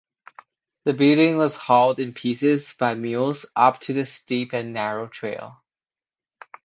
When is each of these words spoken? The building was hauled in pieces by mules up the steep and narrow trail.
The 0.85 0.93
building 0.95 1.37
was 1.37 1.55
hauled 1.55 1.99
in 1.99 2.11
pieces 2.15 2.73
by 2.73 2.95
mules 2.95 3.45
up 3.55 3.79
the 3.81 4.03
steep 4.03 4.51
and 4.51 4.73
narrow 4.73 5.05
trail. 5.07 5.61